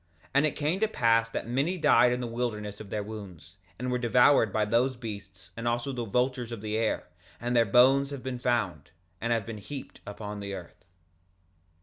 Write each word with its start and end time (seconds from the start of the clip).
2:38 0.23 0.29
And 0.33 0.45
it 0.47 0.55
came 0.55 0.79
to 0.79 0.87
pass 0.87 1.29
that 1.29 1.47
many 1.47 1.77
died 1.77 2.11
in 2.11 2.21
the 2.21 2.25
wilderness 2.25 2.79
of 2.79 2.89
their 2.89 3.03
wounds, 3.03 3.57
and 3.77 3.91
were 3.91 3.99
devoured 3.99 4.51
by 4.51 4.65
those 4.65 4.95
beasts 4.95 5.51
and 5.55 5.67
also 5.67 5.91
the 5.91 6.05
vultures 6.05 6.51
of 6.51 6.61
the 6.61 6.75
air; 6.75 7.07
and 7.39 7.55
their 7.55 7.65
bones 7.65 8.09
have 8.09 8.23
been 8.23 8.39
found, 8.39 8.89
and 9.21 9.31
have 9.31 9.45
been 9.45 9.59
heaped 9.59 10.01
up 10.07 10.19
on 10.19 10.39
the 10.39 10.55
earth. 10.55 10.85